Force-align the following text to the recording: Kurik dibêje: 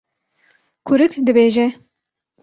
Kurik 0.85 1.13
dibêje: 1.27 1.67